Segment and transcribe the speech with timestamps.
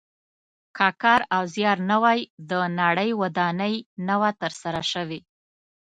[0.77, 2.19] که کار او زیار نه وای
[2.49, 3.75] د نړۍ ودانۍ
[4.07, 5.19] نه وه تر سره شوې.